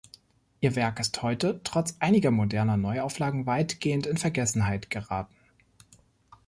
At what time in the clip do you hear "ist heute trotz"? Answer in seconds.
0.99-1.95